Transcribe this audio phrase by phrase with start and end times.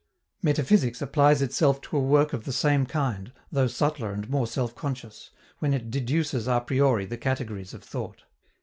[0.41, 4.73] Metaphysics applies itself to a work of the same kind, though subtler and more self
[4.73, 8.23] conscious, when it deduces a priori the categories of thought.